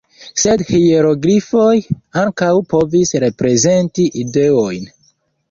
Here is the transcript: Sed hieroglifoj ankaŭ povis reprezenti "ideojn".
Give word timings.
Sed 0.43 0.61
hieroglifoj 0.69 1.75
ankaŭ 2.23 2.49
povis 2.73 3.13
reprezenti 3.25 4.09
"ideojn". 4.25 4.91